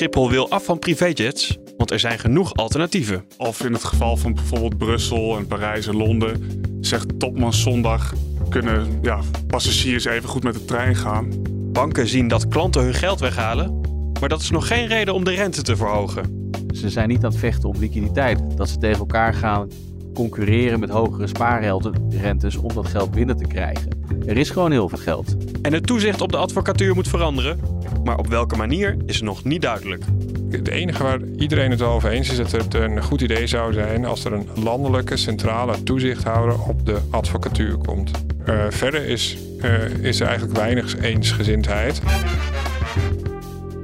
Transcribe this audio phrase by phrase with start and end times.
[0.00, 3.24] Schiphol wil af van privéjets, want er zijn genoeg alternatieven.
[3.36, 8.14] Of in het geval van bijvoorbeeld Brussel en Parijs en Londen, zegt Topman zondag,
[8.48, 11.28] kunnen ja, passagiers even goed met de trein gaan.
[11.72, 13.80] Banken zien dat klanten hun geld weghalen,
[14.20, 16.50] maar dat is nog geen reden om de rente te verhogen.
[16.74, 18.56] Ze zijn niet aan het vechten om liquiditeit.
[18.56, 19.68] Dat ze tegen elkaar gaan
[20.14, 23.99] concurreren met hogere spaarrentes om dat geld binnen te krijgen.
[24.26, 25.36] Er is gewoon heel veel geld.
[25.62, 27.60] En het toezicht op de advocatuur moet veranderen,
[28.04, 30.04] maar op welke manier is nog niet duidelijk.
[30.50, 34.04] Het enige waar iedereen het over eens is dat het een goed idee zou zijn
[34.04, 38.10] als er een landelijke centrale toezichthouder op de advocatuur komt.
[38.48, 42.00] Uh, verder is, uh, is er eigenlijk weinig eensgezindheid.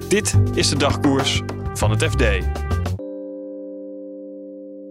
[0.08, 1.42] Dit is de dagkoers
[1.74, 2.24] van het FD.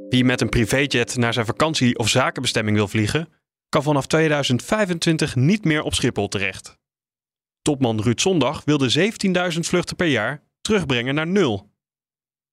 [0.09, 3.27] Wie met een privéjet naar zijn vakantie of zakenbestemming wil vliegen,
[3.75, 6.77] kan vanaf 2025 niet meer op Schiphol terecht.
[7.61, 9.11] Topman Ruud Zondag wilde
[9.53, 11.71] 17.000 vluchten per jaar terugbrengen naar nul.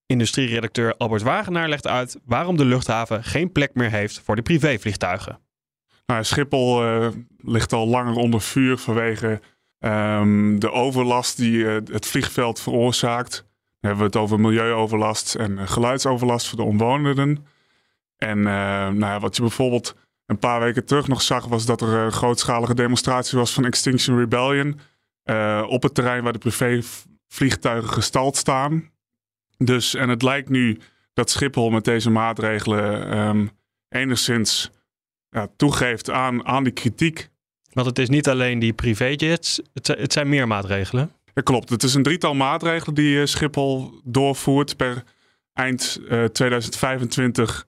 [0.07, 5.39] Industrieredacteur Albert Wagenaar legt uit waarom de luchthaven geen plek meer heeft voor de privévliegtuigen.
[6.07, 9.41] Nou, Schiphol uh, ligt al langer onder vuur vanwege
[9.79, 13.33] um, de overlast die uh, het vliegveld veroorzaakt.
[13.33, 17.47] Dan hebben we het over milieuoverlast en geluidsoverlast voor de omwonenden.
[18.17, 18.43] En
[18.99, 19.97] nou wat je bijvoorbeeld
[20.33, 24.19] een paar weken terug nog zag, was dat er een grootschalige demonstratie was van Extinction
[24.19, 24.81] Rebellion.
[25.25, 28.91] Uh, op het terrein waar de privévliegtuigen gestald staan.
[29.57, 30.79] Dus, en het lijkt nu
[31.15, 33.51] dat Schiphol met deze maatregelen um,
[33.89, 34.71] enigszins
[35.31, 37.31] ja, toegeeft aan, aan die kritiek.
[37.73, 41.13] Want het is niet alleen die privéjets, het, het zijn meer maatregelen.
[41.35, 41.69] Ja, klopt.
[41.69, 44.77] Het is een drietal maatregelen die uh, Schiphol doorvoert.
[44.77, 45.05] Per
[45.53, 47.67] eind uh, 2025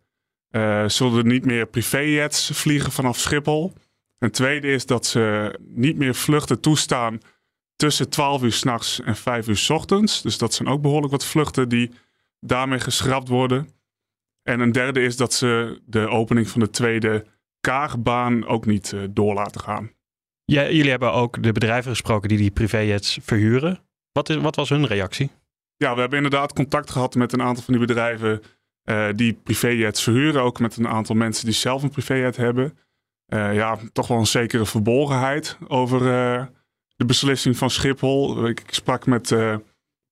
[0.57, 3.73] uh, zullen er niet meer privéjets vliegen vanaf Schiphol.
[4.19, 7.21] Een tweede is dat ze niet meer vluchten toestaan
[7.77, 10.23] tussen 12 uur s'nachts en 5 uur s ochtends.
[10.23, 11.91] Dus dat zijn ook behoorlijk wat vluchten die
[12.41, 13.69] daarmee geschrapt worden.
[14.43, 17.25] En een derde is dat ze de opening van de tweede
[17.61, 19.91] kaagbaan ook niet uh, door laten gaan.
[20.45, 23.81] Ja, jullie hebben ook de bedrijven gesproken die die privéjets verhuren.
[24.13, 25.31] Wat, is, wat was hun reactie?
[25.77, 28.43] Ja, we hebben inderdaad contact gehad met een aantal van die bedrijven
[28.85, 30.43] uh, die privéjets verhuren.
[30.43, 32.79] Ook met een aantal mensen die zelf een privéjet hebben.
[33.29, 36.01] Uh, ja, toch wel een zekere verborgenheid over
[36.97, 38.47] de beslissing van Schiphol.
[38.47, 39.63] Ik, sprak met de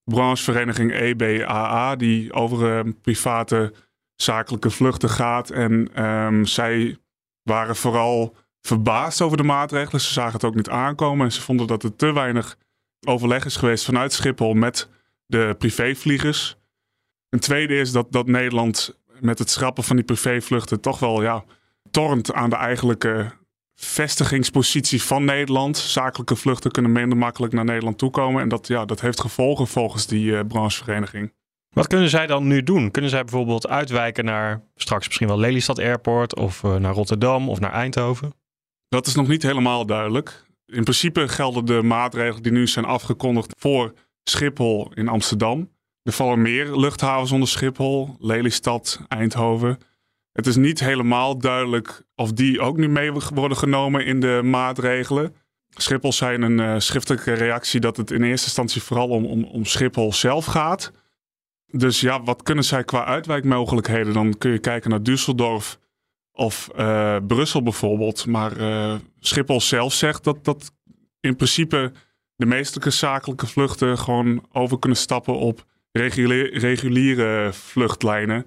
[0.05, 3.73] branchevereniging EBAA, die over private
[4.17, 5.51] zakelijke vluchten gaat.
[5.51, 6.99] En um, zij
[7.43, 10.01] waren vooral verbaasd over de maatregelen.
[10.01, 12.57] Ze zagen het ook niet aankomen en ze vonden dat er te weinig
[13.07, 14.89] overleg is geweest vanuit Schiphol met
[15.27, 16.57] de privévliegers.
[17.33, 21.45] Een tweede is dat, dat Nederland met het schrappen van die privévluchten toch wel ja,
[21.91, 23.33] tornt aan de eigenlijke
[23.75, 25.77] vestigingspositie van Nederland.
[25.77, 28.43] Zakelijke vluchten kunnen minder makkelijk naar Nederland toekomen.
[28.43, 31.33] En dat, ja, dat heeft gevolgen volgens die uh, branchevereniging.
[31.69, 32.91] Wat kunnen zij dan nu doen?
[32.91, 37.61] Kunnen zij bijvoorbeeld uitwijken naar straks misschien wel Lelystad Airport of uh, naar Rotterdam of
[37.61, 38.35] naar Eindhoven?
[38.89, 40.45] Dat is nog niet helemaal duidelijk.
[40.67, 43.93] In principe gelden de maatregelen die nu zijn afgekondigd voor
[44.25, 45.71] Schiphol in Amsterdam.
[46.03, 49.79] Er vallen meer luchthavens onder Schiphol, Lelystad, Eindhoven.
[50.33, 55.35] Het is niet helemaal duidelijk of die ook nu mee worden genomen in de maatregelen.
[55.69, 59.65] Schiphol zei een uh, schriftelijke reactie dat het in eerste instantie vooral om, om, om
[59.65, 60.93] Schiphol zelf gaat.
[61.67, 64.13] Dus ja, wat kunnen zij qua uitwijkmogelijkheden?
[64.13, 65.79] Dan kun je kijken naar Düsseldorf
[66.33, 68.27] of uh, Brussel bijvoorbeeld.
[68.27, 70.73] Maar uh, Schiphol zelf zegt dat, dat
[71.21, 71.93] in principe
[72.37, 78.47] de meeste zakelijke vluchten gewoon over kunnen stappen op reguliere, reguliere vluchtlijnen.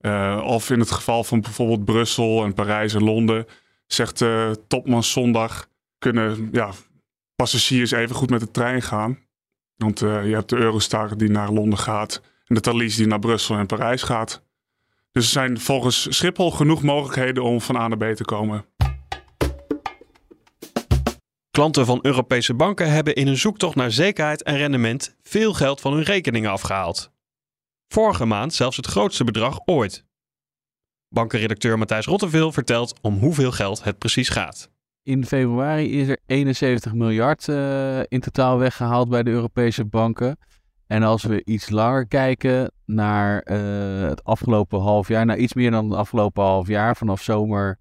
[0.00, 3.46] Uh, of in het geval van bijvoorbeeld Brussel en Parijs en Londen,
[3.86, 5.68] zegt uh, Topman zondag,
[5.98, 6.70] kunnen ja,
[7.36, 9.18] passagiers even goed met de trein gaan.
[9.76, 13.18] Want uh, je hebt de Eurostar die naar Londen gaat en de Thalys die naar
[13.18, 14.42] Brussel en Parijs gaat.
[15.12, 18.64] Dus er zijn volgens Schiphol genoeg mogelijkheden om van A naar B te komen.
[21.54, 25.92] Klanten van Europese banken hebben in een zoektocht naar zekerheid en rendement veel geld van
[25.92, 27.12] hun rekeningen afgehaald.
[27.88, 30.04] Vorige maand zelfs het grootste bedrag ooit.
[31.08, 34.70] Bankenredacteur Matthijs Rotteveel vertelt om hoeveel geld het precies gaat.
[35.02, 40.36] in februari is er 71 miljard uh, in totaal weggehaald bij de Europese banken.
[40.86, 45.70] En als we iets langer kijken naar uh, het afgelopen half jaar, nou iets meer
[45.70, 47.78] dan het afgelopen half jaar, vanaf zomer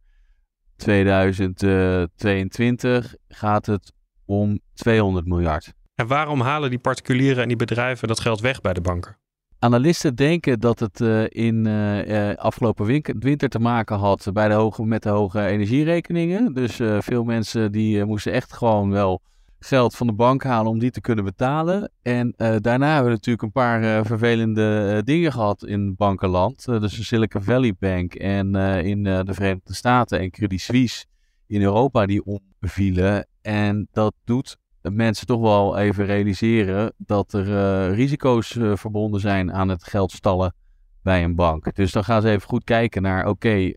[0.83, 3.93] 2022 gaat het
[4.25, 5.73] om 200 miljard.
[5.95, 9.17] En waarom halen die particulieren en die bedrijven dat geld weg bij de banken?
[9.59, 12.85] Analisten denken dat het uh, in uh, afgelopen
[13.19, 16.53] winter te maken had bij de hoge, met de hoge energierekeningen.
[16.53, 19.21] Dus uh, veel mensen die moesten echt gewoon wel
[19.65, 21.91] geld van de bank halen om die te kunnen betalen.
[22.01, 26.65] En daarna hebben we natuurlijk een paar vervelende dingen gehad in bankenland.
[26.65, 28.55] dus de Silicon Valley Bank en
[28.85, 31.05] in de Verenigde Staten en Credit Suisse
[31.47, 33.27] in Europa die omvielen.
[33.41, 39.83] En dat doet mensen toch wel even realiseren dat er risico's verbonden zijn aan het
[39.83, 40.55] geld stallen
[41.01, 41.75] bij een bank.
[41.75, 43.71] Dus dan gaan ze even goed kijken naar, oké,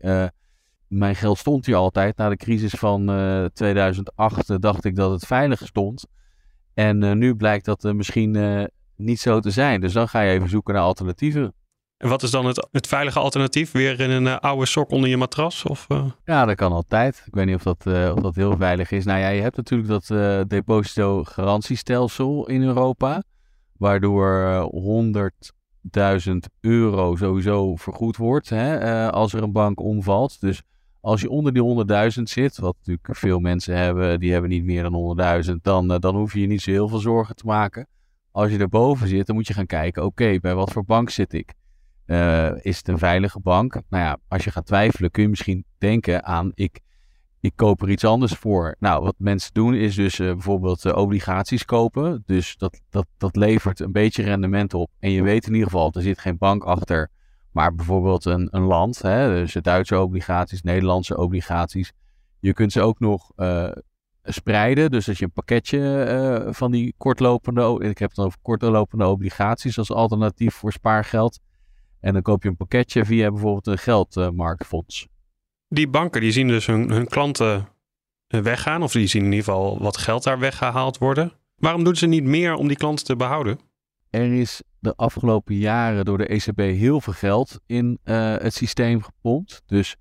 [0.87, 2.17] mijn geld stond hier altijd.
[2.17, 3.05] Na de crisis van
[3.53, 6.05] 2008 dacht ik dat het veilig stond.
[6.73, 9.81] En nu blijkt dat misschien niet zo te zijn.
[9.81, 11.53] Dus dan ga je even zoeken naar alternatieven.
[11.97, 13.71] En wat is dan het, het veilige alternatief?
[13.71, 15.63] Weer in een uh, oude sok onder je matras?
[15.63, 16.05] Of, uh...
[16.25, 17.23] Ja, dat kan altijd.
[17.25, 19.05] Ik weet niet of dat, uh, of dat heel veilig is.
[19.05, 20.07] Nou ja, je hebt natuurlijk dat
[20.49, 23.23] depositogarantiestelsel in Europa.
[23.77, 24.69] Waardoor
[26.29, 30.41] 100.000 euro sowieso vergoed wordt hè, als er een bank omvalt.
[30.41, 30.61] Dus
[31.07, 31.85] als je onder die
[32.17, 36.15] 100.000 zit, wat natuurlijk veel mensen hebben, die hebben niet meer dan 100.000, dan, dan
[36.15, 37.87] hoef je je niet zo heel veel zorgen te maken.
[38.31, 41.33] Als je erboven zit, dan moet je gaan kijken, oké, bij wat voor bank zit
[41.33, 41.53] ik?
[42.05, 43.73] Uh, is het een veilige bank?
[43.89, 46.79] Nou ja, als je gaat twijfelen, kun je misschien denken aan ik,
[47.39, 48.75] ik koop er iets anders voor.
[48.79, 52.23] Nou, wat mensen doen is dus uh, bijvoorbeeld obligaties kopen.
[52.25, 54.91] Dus dat, dat, dat levert een beetje rendement op.
[54.99, 57.09] En je weet in ieder geval, er zit geen bank achter.
[57.57, 61.91] Maar bijvoorbeeld een, een land, hè, dus Duitse obligaties, Nederlandse obligaties.
[62.39, 63.31] Je kunt ze ook nog
[64.23, 64.91] spreiden.
[64.91, 69.91] Dus als je een pakketje van die kortlopende, ik heb het over kortlopende obligaties als
[69.91, 71.39] alternatief voor spaargeld
[71.99, 75.07] en dan koop je een pakketje via bijvoorbeeld een geldmarktfonds.
[75.67, 77.67] Die banken die zien dus hun, hun klanten
[78.27, 81.33] eh, weggaan, of die zien in ieder geval wat geld daar weggehaald worden.
[81.55, 83.59] Waarom doen ze niet meer om die klanten te behouden?
[84.09, 89.01] Er is de afgelopen jaren door de ECB heel veel geld in uh, het systeem
[89.01, 89.61] gepompt.
[89.65, 89.95] Dus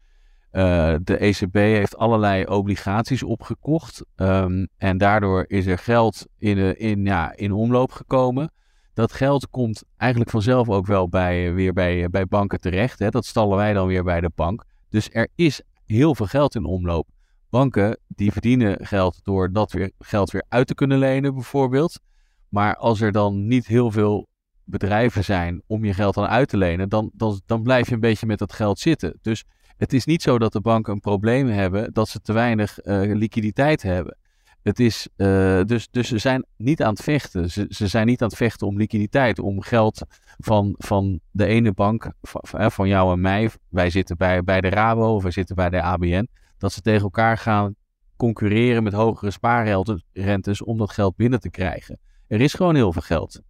[0.53, 4.05] uh, de ECB heeft allerlei obligaties opgekocht.
[4.17, 8.51] Um, en daardoor is er geld in, in, ja, in omloop gekomen
[8.97, 12.99] dat geld komt eigenlijk vanzelf ook wel bij, weer bij, bij banken terecht.
[12.99, 13.09] Hè?
[13.09, 14.65] Dat stallen wij dan weer bij de bank.
[14.91, 17.09] Dus er is heel veel geld in omloop.
[17.51, 22.01] Banken die verdienen geld door dat weer, geld weer uit te kunnen lenen bijvoorbeeld.
[22.49, 24.27] Maar als er dan niet heel veel
[24.67, 27.11] bedrijven zijn om je geld dan uit te lenen, dan,
[27.47, 29.19] dan, blijf je een beetje met dat geld zitten.
[29.23, 29.45] Dus
[29.77, 33.15] het is niet zo dat de banken een probleem hebben dat ze te weinig uh,
[33.15, 34.17] liquiditeit hebben.
[34.63, 37.51] Het is, uh, dus, dus ze zijn niet aan het vechten.
[37.51, 40.03] Ze, ze zijn niet aan het vechten om liquiditeit, om geld
[40.39, 43.51] van, van de ene bank, van, van jou en mij.
[43.69, 46.29] Wij zitten bij, bij de Rabo of wij zitten bij de ABN.
[46.59, 47.75] Dat ze tegen elkaar gaan
[48.17, 51.99] concurreren met hogere spaarrentes om dat geld binnen te krijgen.
[52.27, 53.41] Er is gewoon heel veel geld.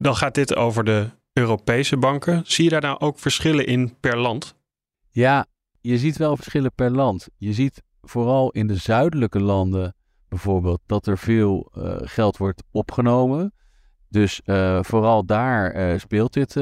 [0.00, 2.42] Dan gaat dit over de Europese banken.
[2.46, 4.54] Zie je daar nou ook verschillen in per land?
[5.10, 5.46] Ja,
[5.80, 7.28] je ziet wel verschillen per land.
[7.36, 9.94] Je ziet vooral in de zuidelijke landen
[10.28, 13.54] bijvoorbeeld dat er veel uh, geld wordt opgenomen.
[14.08, 16.54] Dus uh, vooral daar uh, speelt dit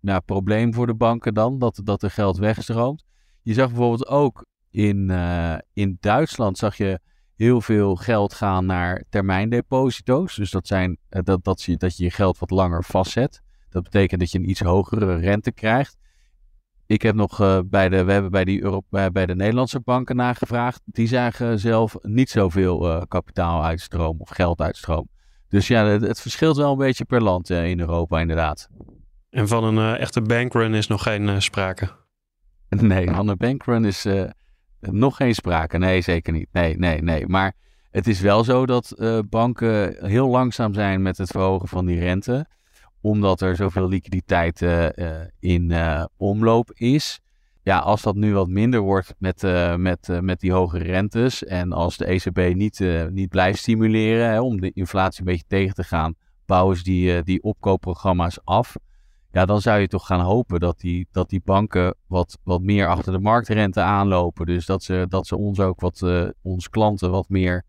[0.00, 3.04] nou, probleem voor de banken dan, dat, dat er geld wegstroomt.
[3.42, 5.10] Je zag bijvoorbeeld ook in,
[5.72, 7.00] in Duitsland zag je
[7.36, 10.36] heel veel geld gaan naar termijndeposito's.
[10.36, 13.42] Dus dat, zijn, dat, dat, je, dat je je geld wat langer vastzet.
[13.68, 15.96] Dat betekent dat je een iets hogere rente krijgt.
[16.86, 20.16] Ik heb nog uh, bij de, we hebben bij, die Europa, bij de Nederlandse banken
[20.16, 20.80] nagevraagd.
[20.84, 25.08] Die zagen zelf niet zoveel uh, kapitaal uitstroom of geld uitstroom.
[25.48, 28.68] Dus ja, het, het, verschilt wel een beetje per land uh, in Europa inderdaad.
[29.30, 31.88] En van een echte bankrun is nog geen sprake?
[32.68, 34.06] Nee, van een bankrun is
[34.90, 35.78] nog geen sprake.
[35.78, 36.48] Nee, zeker niet.
[36.52, 37.26] Nee, nee, nee.
[37.26, 37.52] Maar
[37.90, 38.94] het is wel zo dat
[39.28, 42.46] banken heel langzaam zijn met het verhogen van die rente
[43.04, 44.86] omdat er zoveel liquiditeit uh,
[45.38, 47.20] in uh, omloop is.
[47.62, 49.42] Ja, als dat nu wat minder wordt met,
[49.76, 54.60] met, met die hoge rentes en als de ECB niet, niet blijft stimuleren hè, om
[54.60, 56.14] de inflatie een beetje tegen te gaan,
[56.46, 58.76] bouwen ze die, die opkoopprogramma's af.
[59.34, 62.88] Ja, dan zou je toch gaan hopen dat die, dat die banken wat, wat meer
[62.88, 64.46] achter de marktrente aanlopen.
[64.46, 66.02] Dus dat ze, dat ze ons ook wat,
[66.42, 67.64] onze klanten wat meer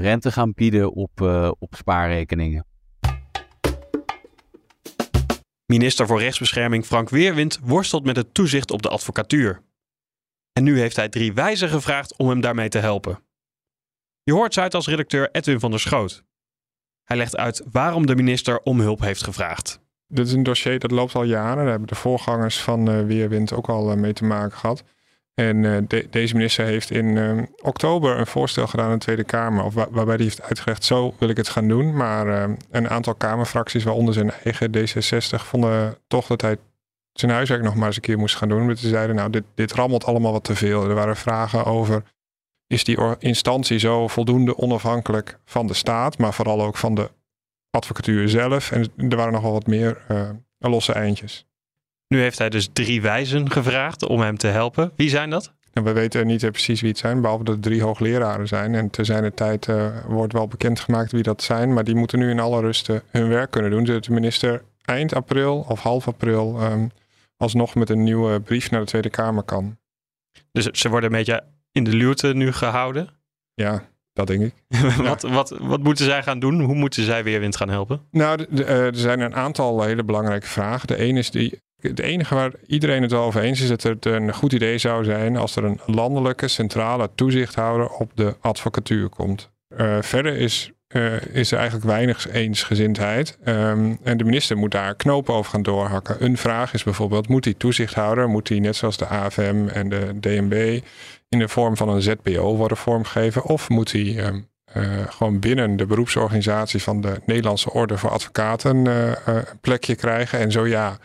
[0.00, 1.20] rente gaan bieden op,
[1.58, 2.66] op spaarrekeningen.
[5.66, 9.62] Minister voor Rechtsbescherming Frank Weerwind worstelt met het toezicht op de advocatuur.
[10.52, 13.18] En nu heeft hij drie wijzen gevraagd om hem daarmee te helpen.
[14.22, 16.24] Je hoort Zuidas-redacteur Edwin van der Schoot.
[17.04, 19.79] Hij legt uit waarom de minister om hulp heeft gevraagd.
[20.12, 21.56] Dit is een dossier dat loopt al jaren.
[21.56, 24.82] Daar hebben de voorgangers van uh, Weerwind ook al uh, mee te maken gehad.
[25.34, 29.64] En de, deze minister heeft in oktober een voorstel gedaan in de Tweede Kamer.
[29.64, 31.96] Of waar, waarbij hij heeft uitgelegd, zo wil ik het gaan doen.
[31.96, 36.56] Maar een aantal Kamerfracties, waaronder zijn eigen D66, vonden toch dat hij
[37.12, 38.76] zijn huiswerk nog maar eens een keer moest gaan doen.
[38.76, 40.88] Ze zeiden, nou, dit, dit rammelt allemaal wat te veel.
[40.88, 42.02] Er waren vragen over,
[42.66, 47.10] is die instantie zo voldoende onafhankelijk van de staat, maar vooral ook van de
[47.70, 48.72] advocatuur zelf.
[48.72, 51.46] En er waren nog wel wat meer uh, losse eindjes.
[52.08, 54.92] Nu heeft hij dus drie wijzen gevraagd om hem te helpen.
[54.96, 55.54] Wie zijn dat?
[55.72, 58.74] En we weten niet uh, precies wie het zijn, behalve dat er drie hoogleraren zijn.
[58.74, 61.72] En te zijn tijd uh, wordt wel bekendgemaakt wie dat zijn.
[61.72, 63.86] Maar die moeten nu in alle rust hun werk kunnen doen.
[63.86, 66.90] Zodat de minister eind april of half april um,
[67.36, 69.78] alsnog met een nieuwe brief naar de Tweede Kamer kan.
[70.52, 73.08] Dus ze worden een beetje in de luwte nu gehouden?
[73.54, 73.88] Ja,
[74.26, 74.54] dat denk ik.
[75.08, 76.60] wat, wat, wat moeten zij gaan doen?
[76.60, 78.00] Hoe moeten zij Weerwind gaan helpen?
[78.10, 80.86] Nou, er zijn een aantal hele belangrijke vragen.
[80.86, 81.58] De ene is die.
[81.80, 85.04] Het enige waar iedereen het wel over eens is dat het een goed idee zou
[85.04, 89.50] zijn als er een landelijke centrale toezichthouder op de advocatuur komt.
[89.78, 93.38] Uh, verder is, uh, is er eigenlijk weinig eensgezindheid.
[93.44, 96.24] Um, en de minister moet daar knopen over gaan doorhakken.
[96.24, 100.20] Een vraag is bijvoorbeeld: moet die toezichthouder, moet die net zoals de AFM en de
[100.20, 100.80] DNB
[101.30, 103.44] in de vorm van een ZBO worden vormgegeven?
[103.44, 104.26] Of moet hij uh,
[104.76, 110.38] uh, gewoon binnen de beroepsorganisatie van de Nederlandse Orde voor Advocaten uh, een plekje krijgen?
[110.38, 110.98] En zo ja,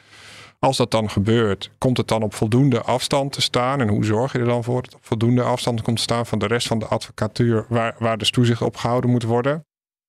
[0.59, 3.81] als dat dan gebeurt, komt het dan op voldoende afstand te staan?
[3.81, 6.25] En hoe zorg je er dan voor dat het op voldoende afstand komt te staan
[6.25, 9.65] van de rest van de advocatuur waar, waar dus toezicht op gehouden moet worden?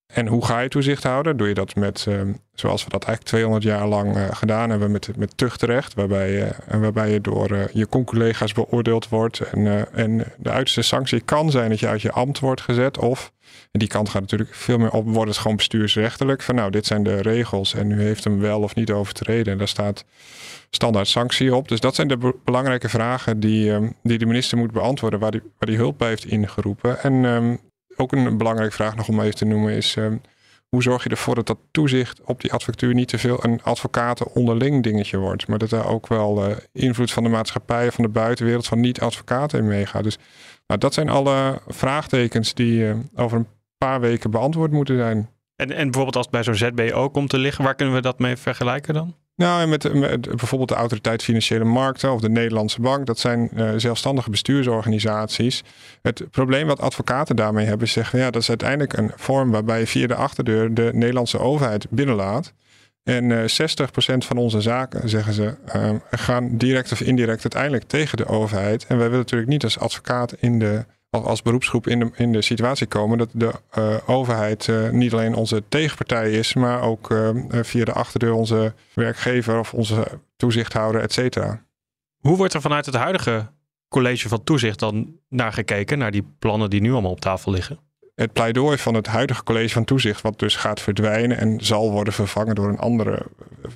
[0.06, 1.36] En hoe ga je toezicht houden?
[1.36, 2.20] Doe je dat met, uh,
[2.54, 6.80] zoals we dat eigenlijk 200 jaar lang uh, gedaan hebben, met, met tuchtrecht, waarbij, uh,
[6.80, 9.40] waarbij je door je conculega's beoordeeld wordt.
[9.40, 12.98] En, en de uiterste sanctie kan zijn dat je uit je ambt wordt gezet.
[12.98, 13.32] Of,
[13.72, 16.42] en die kant gaat natuurlijk veel meer op, wordt het gewoon bestuursrechtelijk.
[16.42, 19.52] Van nou, dit zijn de regels en u heeft hem wel of niet overtreden.
[19.52, 20.04] En daar staat
[20.70, 21.68] standaard sanctie op.
[21.68, 23.72] Dus dat zijn de belangrijke vragen die,
[24.02, 27.02] die de minister moet beantwoorden, waar die, waar die hulp bij heeft ingeroepen.
[27.02, 27.60] En um,
[27.96, 29.96] ook een belangrijke vraag nog om even te noemen is...
[29.96, 30.20] Um,
[30.68, 34.34] hoe zorg je ervoor dat dat toezicht op die advocatuur niet te veel een advocaten
[34.34, 35.48] onderling dingetje wordt.
[35.48, 39.58] Maar dat daar ook wel uh, invloed van de maatschappij, van de buitenwereld, van niet-advocaten
[39.58, 40.04] in meegaat.
[40.04, 40.18] Dus
[40.66, 43.48] nou, dat zijn alle vraagtekens die uh, over een
[43.78, 45.30] paar weken beantwoord moeten zijn.
[45.56, 48.18] En, en bijvoorbeeld als het bij zo'n ZBO komt te liggen, waar kunnen we dat
[48.18, 49.14] mee vergelijken dan?
[49.36, 53.70] Nou, met, met, bijvoorbeeld de Autoriteit Financiële Markten of de Nederlandse Bank, dat zijn uh,
[53.76, 55.62] zelfstandige bestuursorganisaties.
[56.02, 59.78] Het probleem wat advocaten daarmee hebben, is zeggen, ja, dat is uiteindelijk een vorm waarbij
[59.78, 62.52] je via de achterdeur de Nederlandse overheid binnenlaat.
[63.02, 63.44] En uh, 60%
[64.18, 68.86] van onze zaken, zeggen ze, uh, gaan direct of indirect uiteindelijk tegen de overheid.
[68.86, 70.84] En wij willen natuurlijk niet als advocaat in de
[71.25, 75.35] als beroepsgroep in de, in de situatie komen dat de uh, overheid uh, niet alleen
[75.35, 80.06] onze tegenpartij is, maar ook uh, via de achterdeur onze werkgever of onze
[80.37, 81.64] toezichthouder, et cetera.
[82.20, 83.46] Hoe wordt er vanuit het huidige
[83.88, 87.78] college van toezicht dan naar gekeken, naar die plannen die nu allemaal op tafel liggen?
[88.14, 92.12] Het pleidooi van het huidige college van toezicht, wat dus gaat verdwijnen en zal worden
[92.12, 93.26] vervangen door een andere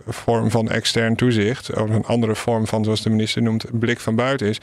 [0.07, 4.15] vorm van extern toezicht, of een andere vorm van, zoals de minister noemt, blik van
[4.15, 4.61] buiten is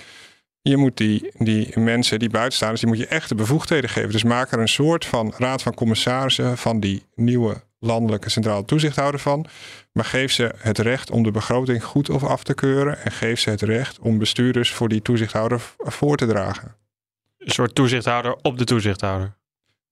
[0.69, 4.11] je moet die, die mensen, die buitenstaanders, die moet je echt de bevoegdheden geven.
[4.11, 9.19] Dus maak er een soort van raad van commissarissen van die nieuwe landelijke centrale toezichthouder
[9.19, 9.45] van.
[9.91, 13.03] Maar geef ze het recht om de begroting goed of af te keuren.
[13.03, 16.75] En geef ze het recht om bestuurders voor die toezichthouder voor te dragen.
[17.37, 19.35] Een soort toezichthouder op de toezichthouder.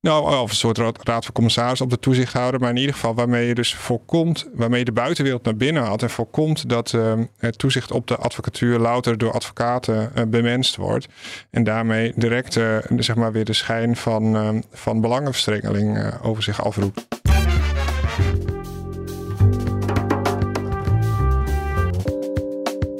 [0.05, 2.59] Nou, of een soort raad van commissaris op de toezichthouder.
[2.59, 6.01] Maar in ieder geval waarmee je dus voorkomt, waarmee je de buitenwereld naar binnen haalt.
[6.01, 11.07] En voorkomt dat uh, het toezicht op de advocatuur louter door advocaten uh, bemenst wordt.
[11.49, 17.07] En daarmee direct uh, zeg maar weer de schijn van, van belangenverstrengeling over zich afroept.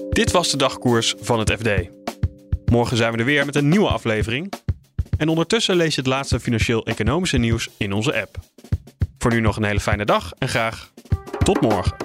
[0.09, 1.69] Dit was de dagkoers van het FD.
[2.65, 4.64] Morgen zijn we er weer met een nieuwe aflevering.
[5.17, 8.39] En ondertussen lees je het laatste financieel-economische nieuws in onze app.
[9.17, 10.91] Voor nu nog een hele fijne dag en graag
[11.43, 12.04] tot morgen.